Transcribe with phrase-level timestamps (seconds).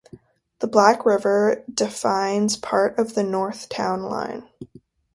[0.61, 4.49] The Black River defines part of the north town line.